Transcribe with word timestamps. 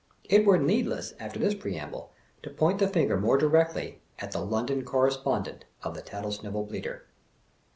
It 0.23 0.47
were 0.47 0.57
needless, 0.57 1.13
after 1.19 1.37
this 1.37 1.53
preamble, 1.53 2.11
to 2.41 2.49
point 2.49 2.79
the 2.79 2.87
finger 2.87 3.19
more 3.19 3.37
directly 3.37 4.01
at 4.17 4.31
the 4.31 4.39
London 4.41 4.83
Correspondent 4.83 5.65
of 5.83 5.93
The 5.93 6.01
Tattlesnivel 6.01 6.67
Bleater. 6.67 7.01